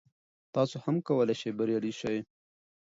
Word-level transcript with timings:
تاسو 0.55 0.75
هم 0.85 0.95
کولای 1.07 1.35
شئ 1.41 1.51
بریالي 1.57 1.93
شئ. 1.99 2.17